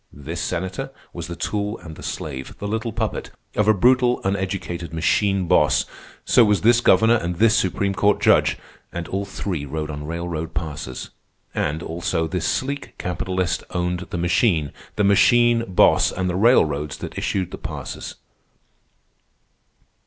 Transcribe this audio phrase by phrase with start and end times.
[0.11, 4.91] This senator was the tool and the slave, the little puppet, of a brutal uneducated
[4.95, 5.85] machine boss;
[6.25, 8.57] so was this governor and this supreme court judge;
[8.91, 11.11] and all three rode on railroad passes;
[11.53, 17.15] and, also, this sleek capitalist owned the machine, the machine boss, and the railroads that
[17.15, 18.15] issued the passes.